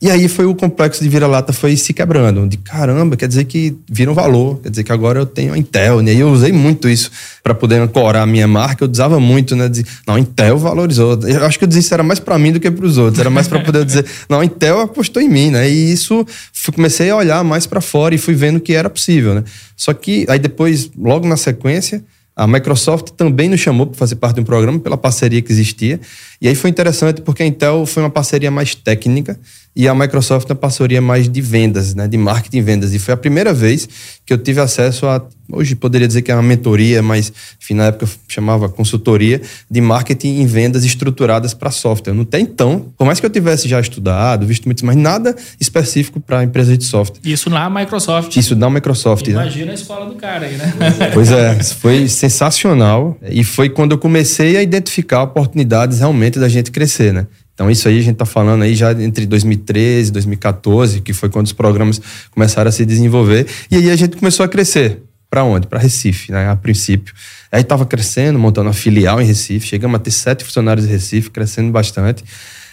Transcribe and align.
E 0.00 0.08
aí 0.08 0.28
foi 0.28 0.46
o 0.46 0.54
complexo 0.54 1.02
de 1.02 1.08
vira-lata 1.08 1.52
foi 1.52 1.76
se 1.76 1.92
quebrando. 1.92 2.46
De 2.48 2.56
caramba, 2.56 3.16
quer 3.16 3.26
dizer 3.26 3.44
que 3.44 3.76
vira 3.90 4.08
um 4.08 4.14
valor, 4.14 4.60
quer 4.60 4.70
dizer 4.70 4.84
que 4.84 4.92
agora 4.92 5.18
eu 5.18 5.26
tenho 5.26 5.52
a 5.52 5.58
Intel, 5.58 6.00
né? 6.00 6.14
E 6.14 6.20
eu 6.20 6.30
usei 6.30 6.52
muito 6.52 6.88
isso 6.88 7.10
para 7.42 7.52
poder 7.52 7.80
ancorar 7.80 8.22
a 8.22 8.26
minha 8.26 8.46
marca. 8.46 8.84
Eu 8.84 8.88
usava 8.88 9.18
muito, 9.18 9.56
né? 9.56 9.68
De, 9.68 9.84
não, 10.06 10.14
a 10.14 10.20
Intel 10.20 10.56
valorizou. 10.56 11.18
Eu 11.24 11.44
acho 11.44 11.58
que 11.58 11.64
eu 11.64 11.68
dizia 11.68 11.80
isso 11.80 11.94
era 11.94 12.04
mais 12.04 12.20
para 12.20 12.38
mim 12.38 12.52
do 12.52 12.60
que 12.60 12.70
para 12.70 12.86
os 12.86 12.96
outros. 12.96 13.18
Era 13.18 13.28
mais 13.28 13.48
para 13.48 13.58
poder 13.60 13.84
dizer, 13.84 14.06
não, 14.30 14.38
a 14.38 14.44
Intel 14.44 14.80
apostou 14.80 15.20
em 15.20 15.28
mim, 15.28 15.50
né? 15.50 15.68
E 15.68 15.92
isso 15.92 16.24
fui, 16.52 16.72
comecei 16.72 17.10
a 17.10 17.16
olhar 17.16 17.42
mais 17.42 17.66
para 17.66 17.80
fora 17.80 18.14
e 18.14 18.18
fui 18.18 18.34
vendo 18.34 18.60
que 18.60 18.74
era 18.74 18.88
possível, 18.88 19.34
né? 19.34 19.42
Só 19.76 19.92
que 19.92 20.24
aí 20.28 20.38
depois, 20.38 20.92
logo 20.96 21.26
na 21.26 21.36
sequência, 21.36 22.04
a 22.36 22.46
Microsoft 22.46 23.08
também 23.16 23.48
nos 23.48 23.58
chamou 23.58 23.84
para 23.84 23.98
fazer 23.98 24.14
parte 24.14 24.36
de 24.36 24.42
um 24.42 24.44
programa 24.44 24.78
pela 24.78 24.96
parceria 24.96 25.42
que 25.42 25.50
existia. 25.50 25.98
E 26.40 26.46
aí 26.46 26.54
foi 26.54 26.70
interessante 26.70 27.20
porque 27.20 27.42
a 27.42 27.46
Intel 27.46 27.84
foi 27.84 28.00
uma 28.00 28.10
parceria 28.10 28.48
mais 28.48 28.76
técnica 28.76 29.36
e 29.78 29.86
a 29.86 29.94
Microsoft 29.94 30.50
uma 30.50 30.56
parceria 30.56 31.00
mais 31.00 31.28
de 31.28 31.40
vendas, 31.40 31.94
né, 31.94 32.08
de 32.08 32.18
marketing 32.18 32.56
e 32.56 32.62
vendas. 32.62 32.94
E 32.94 32.98
foi 32.98 33.14
a 33.14 33.16
primeira 33.16 33.54
vez 33.54 33.88
que 34.26 34.32
eu 34.32 34.36
tive 34.36 34.60
acesso 34.60 35.06
a, 35.06 35.24
hoje 35.52 35.76
poderia 35.76 36.08
dizer 36.08 36.22
que 36.22 36.32
é 36.32 36.34
uma 36.34 36.42
mentoria, 36.42 37.00
mas 37.00 37.32
enfim, 37.62 37.74
na 37.74 37.84
época 37.84 38.08
chamava 38.26 38.68
consultoria 38.68 39.40
de 39.70 39.80
marketing 39.80 40.40
e 40.40 40.46
vendas 40.46 40.84
estruturadas 40.84 41.54
para 41.54 41.70
software. 41.70 42.12
No 42.12 42.22
até 42.22 42.40
então, 42.40 42.92
por 42.98 43.04
mais 43.04 43.20
que 43.20 43.26
eu 43.26 43.30
tivesse 43.30 43.68
já 43.68 43.80
estudado, 43.80 44.44
visto 44.44 44.64
muito, 44.64 44.84
mas 44.84 44.96
nada 44.96 45.36
específico 45.60 46.18
para 46.18 46.42
empresas 46.42 46.76
de 46.76 46.82
software. 46.82 47.20
Isso 47.22 47.48
na 47.48 47.70
Microsoft. 47.70 48.34
Isso 48.36 48.56
na 48.56 48.68
Microsoft. 48.68 49.28
Né? 49.28 49.34
Imagina 49.34 49.66
né? 49.66 49.70
a 49.70 49.74
escola 49.74 50.06
do 50.06 50.16
cara 50.16 50.46
aí, 50.46 50.56
né? 50.56 50.74
Pois 51.14 51.30
é, 51.30 51.54
foi 51.62 52.08
sensacional 52.08 53.16
e 53.22 53.44
foi 53.44 53.68
quando 53.68 53.92
eu 53.92 53.98
comecei 53.98 54.56
a 54.56 54.62
identificar 54.62 55.22
oportunidades 55.22 56.00
realmente 56.00 56.36
da 56.36 56.48
gente 56.48 56.72
crescer, 56.72 57.12
né? 57.12 57.28
Então, 57.58 57.68
isso 57.68 57.88
aí 57.88 57.98
a 57.98 58.00
gente 58.00 58.12
está 58.12 58.24
falando 58.24 58.62
aí 58.62 58.72
já 58.72 58.92
entre 58.92 59.26
2013 59.26 60.10
e 60.10 60.12
2014, 60.12 61.00
que 61.00 61.12
foi 61.12 61.28
quando 61.28 61.46
os 61.46 61.52
programas 61.52 62.00
começaram 62.30 62.68
a 62.68 62.72
se 62.72 62.86
desenvolver. 62.86 63.48
E 63.68 63.74
aí 63.74 63.90
a 63.90 63.96
gente 63.96 64.16
começou 64.16 64.46
a 64.46 64.48
crescer. 64.48 65.02
Para 65.28 65.42
onde? 65.42 65.66
Para 65.66 65.80
Recife, 65.80 66.30
né? 66.30 66.48
A 66.48 66.54
princípio. 66.54 67.12
Aí 67.50 67.62
estava 67.62 67.84
crescendo, 67.84 68.38
montando 68.38 68.68
uma 68.68 68.72
filial 68.72 69.20
em 69.20 69.24
Recife. 69.24 69.66
Chegamos 69.66 69.96
a 69.96 69.98
ter 69.98 70.12
sete 70.12 70.44
funcionários 70.44 70.86
em 70.86 70.88
Recife, 70.88 71.30
crescendo 71.30 71.72
bastante. 71.72 72.22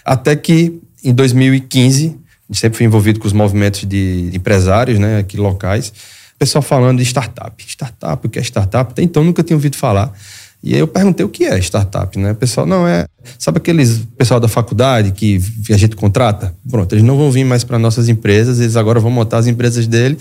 Até 0.05 0.35
que, 0.35 0.79
em 1.03 1.11
2015, 1.15 2.05
a 2.05 2.53
gente 2.53 2.59
sempre 2.61 2.77
foi 2.77 2.85
envolvido 2.85 3.19
com 3.19 3.25
os 3.25 3.33
movimentos 3.33 3.85
de 3.85 4.29
empresários, 4.35 4.99
né? 4.99 5.17
Aqui 5.17 5.35
locais. 5.35 5.87
O 6.35 6.37
pessoal 6.37 6.61
falando 6.61 6.99
de 6.99 7.05
startup. 7.05 7.65
Startup, 7.67 8.27
o 8.27 8.29
que 8.29 8.37
é 8.37 8.41
startup? 8.43 8.91
Até 8.91 9.01
então 9.01 9.23
nunca 9.23 9.41
tinha 9.41 9.57
ouvido 9.57 9.77
falar. 9.77 10.13
E 10.65 10.73
aí 10.73 10.79
eu 10.79 10.87
perguntei 10.87 11.23
o 11.23 11.29
que 11.29 11.45
é 11.45 11.59
startup, 11.59 12.17
né? 12.17 12.31
O 12.31 12.35
pessoal, 12.35 12.65
não, 12.65 12.87
é. 12.87 13.05
Sabe 13.37 13.59
aqueles 13.59 13.99
pessoal 14.17 14.39
da 14.39 14.47
faculdade 14.47 15.11
que 15.11 15.39
a 15.69 15.77
gente 15.77 15.95
contrata? 15.95 16.55
Pronto, 16.67 16.91
eles 16.91 17.03
não 17.03 17.15
vão 17.15 17.29
vir 17.29 17.43
mais 17.43 17.63
para 17.63 17.77
nossas 17.77 18.09
empresas, 18.09 18.59
eles 18.59 18.75
agora 18.75 18.99
vão 18.99 19.11
montar 19.11 19.37
as 19.37 19.45
empresas 19.45 19.85
dele 19.85 20.17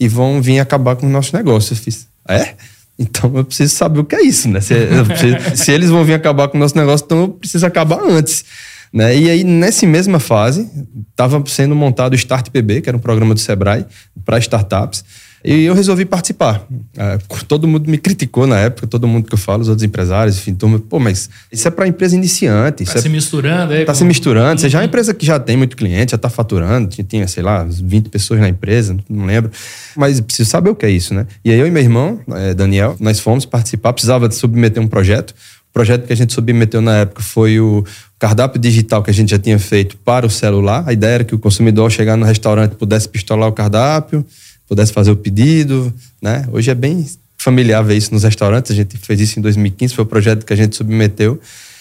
e 0.00 0.08
vão 0.08 0.40
vir 0.40 0.60
acabar 0.60 0.96
com 0.96 1.06
o 1.06 1.10
nosso 1.10 1.36
negócio. 1.36 1.74
Eu 1.74 1.76
fiz, 1.76 2.06
é? 2.26 2.54
Então 2.98 3.30
eu 3.34 3.44
preciso 3.44 3.74
saber 3.74 4.00
o 4.00 4.04
que 4.04 4.16
é 4.16 4.22
isso, 4.22 4.48
né? 4.48 4.62
Se, 4.62 4.74
preciso, 5.06 5.36
se 5.62 5.70
eles 5.70 5.90
vão 5.90 6.04
vir 6.04 6.14
acabar 6.14 6.48
com 6.48 6.56
o 6.56 6.60
nosso 6.60 6.76
negócio, 6.76 7.04
então 7.04 7.20
eu 7.20 7.28
preciso 7.28 7.66
acabar 7.66 8.00
antes. 8.02 8.46
Né? 8.90 9.14
E 9.16 9.30
aí, 9.30 9.44
nessa 9.44 9.86
mesma 9.86 10.18
fase, 10.18 10.70
estava 11.10 11.42
sendo 11.46 11.74
montado 11.74 12.12
o 12.12 12.16
Start 12.16 12.48
PB, 12.48 12.80
que 12.80 12.88
era 12.88 12.96
um 12.96 13.00
programa 13.00 13.34
do 13.34 13.40
Sebrae 13.40 13.84
para 14.24 14.38
startups. 14.38 15.04
E 15.44 15.64
eu 15.64 15.74
resolvi 15.74 16.04
participar. 16.04 16.66
É, 16.96 17.18
todo 17.48 17.66
mundo 17.66 17.90
me 17.90 17.98
criticou 17.98 18.46
na 18.46 18.58
época, 18.58 18.86
todo 18.86 19.08
mundo 19.08 19.26
que 19.26 19.34
eu 19.34 19.38
falo, 19.38 19.62
os 19.62 19.68
outros 19.68 19.82
empresários, 19.84 20.36
enfim, 20.36 20.54
turma, 20.54 20.78
pô, 20.78 21.00
mas 21.00 21.28
isso 21.50 21.66
é 21.66 21.70
para 21.70 21.86
empresa 21.86 22.14
iniciante. 22.14 22.84
Tá 22.84 22.98
é, 22.98 23.02
se 23.02 23.08
misturando 23.08 23.72
aí. 23.72 23.84
Tá 23.84 23.94
se 23.94 24.04
misturando. 24.04 24.60
Você 24.60 24.68
já 24.68 24.78
é 24.78 24.82
uma 24.82 24.86
empresa 24.86 25.12
que 25.12 25.26
já 25.26 25.40
tem 25.40 25.56
muito 25.56 25.76
cliente, 25.76 26.12
já 26.12 26.18
tá 26.18 26.30
faturando, 26.30 26.88
tinha, 26.88 27.26
sei 27.26 27.42
lá, 27.42 27.64
20 27.64 28.08
pessoas 28.08 28.40
na 28.40 28.48
empresa, 28.48 28.96
não 29.08 29.26
lembro. 29.26 29.50
Mas 29.96 30.20
preciso 30.20 30.48
saber 30.48 30.70
o 30.70 30.76
que 30.76 30.86
é 30.86 30.90
isso, 30.90 31.12
né? 31.12 31.26
E 31.44 31.50
aí 31.50 31.58
eu 31.58 31.66
e 31.66 31.70
meu 31.70 31.82
irmão, 31.82 32.20
é, 32.30 32.54
Daniel, 32.54 32.96
nós 33.00 33.18
fomos 33.18 33.44
participar, 33.44 33.92
precisava 33.92 34.28
de 34.28 34.36
submeter 34.36 34.80
um 34.80 34.86
projeto. 34.86 35.34
O 35.70 35.72
projeto 35.72 36.06
que 36.06 36.12
a 36.12 36.16
gente 36.16 36.32
submeteu 36.32 36.80
na 36.80 36.98
época 36.98 37.22
foi 37.22 37.58
o 37.58 37.82
cardápio 38.18 38.60
digital 38.60 39.02
que 39.02 39.10
a 39.10 39.14
gente 39.14 39.30
já 39.30 39.38
tinha 39.38 39.58
feito 39.58 39.96
para 39.96 40.24
o 40.24 40.30
celular. 40.30 40.84
A 40.86 40.92
ideia 40.92 41.14
era 41.14 41.24
que 41.24 41.34
o 41.34 41.38
consumidor, 41.38 41.84
ao 41.84 41.90
chegar 41.90 42.16
no 42.16 42.24
restaurante, 42.24 42.76
pudesse 42.76 43.08
pistolar 43.08 43.48
o 43.48 43.52
cardápio 43.52 44.24
pudesse 44.72 44.90
fazer 44.90 45.10
o 45.10 45.16
pedido, 45.16 45.92
né? 46.22 46.46
Hoje 46.50 46.70
é 46.70 46.74
bem 46.74 47.06
familiar 47.36 47.84
ver 47.84 47.94
isso 47.94 48.10
nos 48.14 48.22
restaurantes. 48.22 48.72
A 48.72 48.74
gente 48.74 48.96
fez 48.96 49.20
isso 49.20 49.38
em 49.38 49.42
2015, 49.42 49.94
foi 49.94 50.02
o 50.02 50.06
projeto 50.06 50.46
que 50.46 50.52
a 50.52 50.56
gente 50.56 50.74
submeteu. 50.74 51.38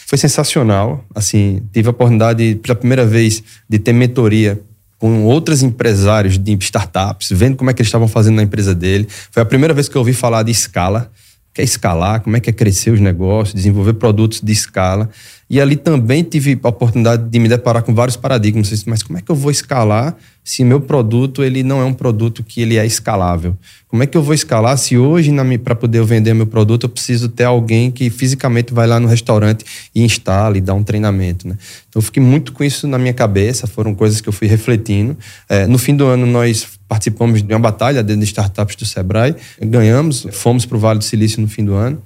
Foi 0.07 0.17
sensacional. 0.17 1.01
Assim, 1.15 1.63
tive 1.71 1.87
a 1.87 1.91
oportunidade 1.91 2.55
pela 2.55 2.75
primeira 2.75 3.05
vez 3.05 3.41
de 3.69 3.79
ter 3.79 3.93
mentoria 3.93 4.59
com 4.99 5.23
outros 5.23 5.63
empresários 5.63 6.37
de 6.37 6.51
startups, 6.59 7.29
vendo 7.31 7.55
como 7.55 7.69
é 7.69 7.73
que 7.73 7.81
eles 7.81 7.87
estavam 7.87 8.09
fazendo 8.09 8.35
na 8.35 8.43
empresa 8.43 8.75
dele. 8.75 9.07
Foi 9.31 9.41
a 9.41 9.45
primeira 9.45 9.73
vez 9.73 9.87
que 9.87 9.95
eu 9.95 10.01
ouvi 10.01 10.11
falar 10.11 10.43
de 10.43 10.51
escala 10.51 11.09
quer 11.53 11.63
escalar, 11.63 12.21
como 12.21 12.37
é 12.37 12.39
que 12.39 12.49
é 12.49 12.53
crescer 12.53 12.91
os 12.91 12.99
negócios, 12.99 13.53
desenvolver 13.53 13.93
produtos 13.93 14.41
de 14.41 14.51
escala. 14.51 15.09
E 15.49 15.59
ali 15.59 15.75
também 15.75 16.23
tive 16.23 16.57
a 16.63 16.69
oportunidade 16.69 17.29
de 17.29 17.39
me 17.39 17.49
deparar 17.49 17.83
com 17.83 17.93
vários 17.93 18.15
paradigmas. 18.15 18.83
Mas 18.85 19.03
como 19.03 19.19
é 19.19 19.21
que 19.21 19.29
eu 19.29 19.35
vou 19.35 19.51
escalar 19.51 20.15
se 20.51 20.65
meu 20.65 20.81
produto 20.81 21.45
ele 21.45 21.63
não 21.63 21.79
é 21.79 21.85
um 21.85 21.93
produto 21.93 22.43
que 22.43 22.59
ele 22.59 22.75
é 22.75 22.85
escalável? 22.85 23.55
Como 23.87 24.03
é 24.03 24.05
que 24.05 24.17
eu 24.17 24.21
vou 24.21 24.33
escalar 24.33 24.77
se 24.77 24.97
hoje, 24.97 25.31
para 25.63 25.73
poder 25.73 26.03
vender 26.03 26.33
meu 26.33 26.45
produto, 26.45 26.83
eu 26.83 26.89
preciso 26.89 27.29
ter 27.29 27.45
alguém 27.45 27.89
que 27.89 28.09
fisicamente 28.09 28.73
vai 28.73 28.85
lá 28.85 28.99
no 28.99 29.07
restaurante 29.07 29.63
e 29.95 30.03
instala 30.03 30.57
e 30.57 30.61
dá 30.61 30.73
um 30.73 30.83
treinamento? 30.83 31.47
Né? 31.47 31.57
Então, 31.87 32.01
eu 32.01 32.01
fiquei 32.01 32.21
muito 32.21 32.51
com 32.51 32.65
isso 32.65 32.85
na 32.85 32.97
minha 32.97 33.13
cabeça, 33.13 33.65
foram 33.65 33.95
coisas 33.95 34.19
que 34.19 34.27
eu 34.27 34.33
fui 34.33 34.45
refletindo. 34.45 35.17
É, 35.47 35.65
no 35.67 35.77
fim 35.77 35.95
do 35.95 36.05
ano, 36.05 36.25
nós 36.25 36.67
participamos 36.85 37.41
de 37.41 37.53
uma 37.53 37.59
batalha 37.59 38.03
dentro 38.03 38.19
de 38.19 38.25
startups 38.25 38.75
do 38.75 38.85
Sebrae, 38.85 39.33
ganhamos, 39.57 40.27
fomos 40.33 40.65
para 40.65 40.75
o 40.75 40.79
Vale 40.81 40.99
do 40.99 41.05
Silício 41.05 41.41
no 41.41 41.47
fim 41.47 41.63
do 41.63 41.75
ano. 41.75 42.01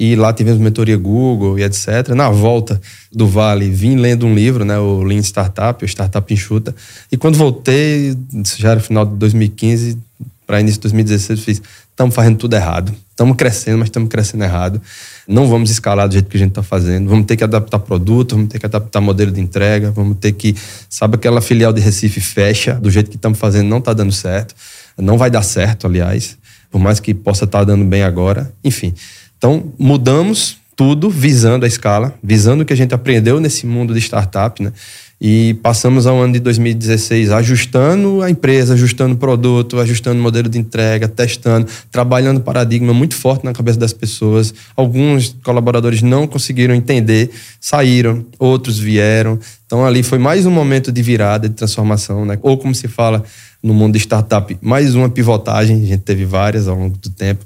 E 0.00 0.14
lá 0.14 0.32
tivemos 0.32 0.60
mentoria 0.60 0.96
Google 0.96 1.58
e 1.58 1.64
etc. 1.64 2.10
Na 2.14 2.30
volta 2.30 2.80
do 3.12 3.26
Vale, 3.26 3.68
vim 3.68 3.96
lendo 3.96 4.26
um 4.26 4.32
livro, 4.32 4.64
né, 4.64 4.78
o 4.78 5.02
Lean 5.02 5.18
Startup, 5.18 5.84
o 5.84 5.88
Startup 5.88 6.32
Enxuta. 6.32 6.72
E 7.10 7.16
quando 7.16 7.36
voltei, 7.36 8.16
já 8.56 8.70
era 8.70 8.80
final 8.80 9.04
de 9.04 9.16
2015 9.16 9.98
para 10.46 10.60
início 10.60 10.78
de 10.78 10.82
2016, 10.84 11.38
eu 11.40 11.44
fiz: 11.44 11.62
estamos 11.90 12.14
fazendo 12.14 12.38
tudo 12.38 12.54
errado. 12.54 12.94
Estamos 13.10 13.36
crescendo, 13.36 13.78
mas 13.78 13.88
estamos 13.88 14.08
crescendo 14.08 14.44
errado. 14.44 14.80
Não 15.26 15.48
vamos 15.48 15.68
escalar 15.68 16.06
do 16.06 16.12
jeito 16.12 16.28
que 16.28 16.36
a 16.36 16.40
gente 16.40 16.50
está 16.50 16.62
fazendo. 16.62 17.10
Vamos 17.10 17.26
ter 17.26 17.36
que 17.36 17.42
adaptar 17.42 17.80
produto, 17.80 18.36
vamos 18.36 18.48
ter 18.48 18.60
que 18.60 18.66
adaptar 18.66 19.00
modelo 19.00 19.32
de 19.32 19.40
entrega, 19.40 19.90
vamos 19.90 20.16
ter 20.18 20.30
que. 20.30 20.54
Sabe 20.88 21.16
aquela 21.16 21.40
filial 21.40 21.72
de 21.72 21.80
Recife 21.80 22.20
fecha, 22.20 22.74
do 22.74 22.88
jeito 22.88 23.10
que 23.10 23.16
estamos 23.16 23.36
fazendo, 23.36 23.68
não 23.68 23.78
está 23.78 23.92
dando 23.92 24.12
certo. 24.12 24.54
Não 24.96 25.18
vai 25.18 25.30
dar 25.30 25.42
certo, 25.42 25.88
aliás, 25.88 26.38
por 26.70 26.80
mais 26.80 27.00
que 27.00 27.12
possa 27.12 27.44
estar 27.44 27.58
tá 27.58 27.64
dando 27.64 27.84
bem 27.84 28.04
agora. 28.04 28.52
Enfim. 28.62 28.94
Então, 29.38 29.72
mudamos 29.78 30.58
tudo 30.78 31.10
visando 31.10 31.64
a 31.64 31.68
escala, 31.68 32.14
visando 32.22 32.62
o 32.62 32.64
que 32.64 32.72
a 32.72 32.76
gente 32.76 32.94
aprendeu 32.94 33.40
nesse 33.40 33.66
mundo 33.66 33.94
de 33.94 34.00
startup, 34.00 34.62
né? 34.62 34.72
E 35.20 35.54
passamos 35.54 36.06
ao 36.06 36.16
ano 36.20 36.34
de 36.34 36.38
2016 36.38 37.32
ajustando 37.32 38.22
a 38.22 38.30
empresa, 38.30 38.74
ajustando 38.74 39.14
o 39.14 39.18
produto, 39.18 39.80
ajustando 39.80 40.20
o 40.20 40.22
modelo 40.22 40.48
de 40.48 40.56
entrega, 40.56 41.08
testando, 41.08 41.66
trabalhando 41.90 42.40
paradigma 42.40 42.94
muito 42.94 43.16
forte 43.16 43.44
na 43.44 43.52
cabeça 43.52 43.76
das 43.76 43.92
pessoas. 43.92 44.54
Alguns 44.76 45.36
colaboradores 45.42 46.02
não 46.02 46.28
conseguiram 46.28 46.72
entender, 46.72 47.30
saíram, 47.60 48.24
outros 48.38 48.78
vieram. 48.78 49.40
Então 49.66 49.84
ali 49.84 50.04
foi 50.04 50.18
mais 50.18 50.46
um 50.46 50.50
momento 50.52 50.92
de 50.92 51.02
virada, 51.02 51.48
de 51.48 51.56
transformação, 51.56 52.24
né? 52.24 52.38
Ou 52.40 52.56
como 52.56 52.72
se 52.72 52.86
fala 52.86 53.24
no 53.60 53.74
mundo 53.74 53.94
de 53.94 53.98
startup, 53.98 54.56
mais 54.62 54.94
uma 54.94 55.08
pivotagem, 55.08 55.82
a 55.82 55.86
gente 55.86 56.02
teve 56.02 56.24
várias 56.24 56.68
ao 56.68 56.78
longo 56.78 56.96
do 56.96 57.10
tempo 57.10 57.44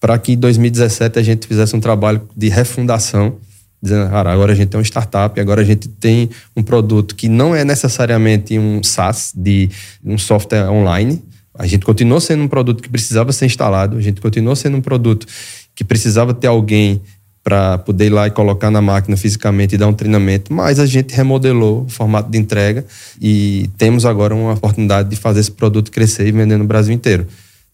para 0.00 0.18
que 0.18 0.32
em 0.32 0.36
2017 0.38 1.18
a 1.18 1.22
gente 1.22 1.46
fizesse 1.46 1.76
um 1.76 1.80
trabalho 1.80 2.26
de 2.34 2.48
refundação, 2.48 3.36
dizendo, 3.82 4.10
cara, 4.10 4.32
agora 4.32 4.52
a 4.52 4.54
gente 4.54 4.68
tem 4.68 4.78
uma 4.78 4.84
startup, 4.84 5.38
agora 5.38 5.60
a 5.60 5.64
gente 5.64 5.88
tem 5.88 6.30
um 6.56 6.62
produto 6.62 7.14
que 7.14 7.28
não 7.28 7.54
é 7.54 7.64
necessariamente 7.64 8.58
um 8.58 8.82
SaaS, 8.82 9.32
de 9.36 9.68
um 10.02 10.16
software 10.16 10.68
online. 10.70 11.22
A 11.54 11.66
gente 11.66 11.84
continuou 11.84 12.20
sendo 12.20 12.42
um 12.42 12.48
produto 12.48 12.82
que 12.82 12.88
precisava 12.88 13.32
ser 13.32 13.44
instalado, 13.44 13.98
a 13.98 14.00
gente 14.00 14.20
continuou 14.20 14.56
sendo 14.56 14.78
um 14.78 14.80
produto 14.80 15.26
que 15.74 15.84
precisava 15.84 16.32
ter 16.32 16.46
alguém 16.46 17.00
para 17.42 17.78
poder 17.78 18.06
ir 18.06 18.10
lá 18.10 18.26
e 18.26 18.30
colocar 18.30 18.70
na 18.70 18.82
máquina 18.82 19.16
fisicamente 19.16 19.74
e 19.74 19.78
dar 19.78 19.88
um 19.88 19.94
treinamento, 19.94 20.52
mas 20.52 20.78
a 20.78 20.86
gente 20.86 21.14
remodelou 21.14 21.84
o 21.84 21.88
formato 21.88 22.30
de 22.30 22.38
entrega 22.38 22.84
e 23.20 23.68
temos 23.78 24.04
agora 24.04 24.34
uma 24.34 24.52
oportunidade 24.52 25.08
de 25.08 25.16
fazer 25.16 25.40
esse 25.40 25.50
produto 25.50 25.90
crescer 25.90 26.26
e 26.26 26.32
vender 26.32 26.58
no 26.58 26.64
Brasil 26.64 26.94
inteiro. 26.94 27.26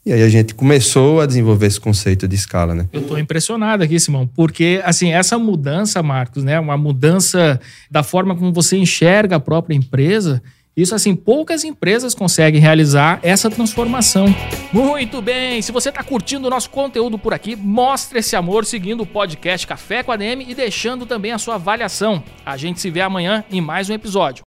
E 0.06 0.12
aí 0.12 0.22
a 0.22 0.28
gente 0.28 0.54
começou 0.54 1.20
a 1.20 1.26
desenvolver 1.26 1.66
esse 1.66 1.80
conceito 1.80 2.28
de 2.28 2.36
escala, 2.36 2.76
né? 2.76 2.86
Eu 2.92 3.00
estou 3.00 3.18
impressionado 3.18 3.82
aqui, 3.82 3.98
Simão, 3.98 4.24
porque 4.24 4.80
assim, 4.84 5.12
essa 5.12 5.36
mudança, 5.36 6.00
Marcos, 6.00 6.44
né, 6.44 6.60
uma 6.60 6.76
mudança 6.76 7.60
da 7.90 8.04
forma 8.04 8.36
como 8.36 8.52
você 8.52 8.76
enxerga 8.76 9.34
a 9.34 9.40
própria 9.40 9.74
empresa, 9.74 10.40
isso 10.76 10.94
assim, 10.94 11.16
poucas 11.16 11.64
empresas 11.64 12.14
conseguem 12.14 12.60
realizar 12.60 13.18
essa 13.20 13.50
transformação. 13.50 14.26
Muito 14.72 15.20
bem, 15.20 15.60
se 15.60 15.72
você 15.72 15.88
está 15.88 16.04
curtindo 16.04 16.46
o 16.46 16.50
nosso 16.50 16.70
conteúdo 16.70 17.18
por 17.18 17.34
aqui, 17.34 17.56
mostre 17.56 18.20
esse 18.20 18.36
amor 18.36 18.64
seguindo 18.64 19.00
o 19.00 19.06
podcast 19.06 19.66
Café 19.66 20.04
com 20.04 20.12
a 20.12 20.16
DM 20.16 20.44
e 20.46 20.54
deixando 20.54 21.04
também 21.04 21.32
a 21.32 21.38
sua 21.38 21.56
avaliação. 21.56 22.22
A 22.44 22.56
gente 22.56 22.80
se 22.80 22.90
vê 22.90 23.00
amanhã 23.00 23.42
em 23.50 23.60
mais 23.60 23.90
um 23.90 23.94
episódio. 23.94 24.44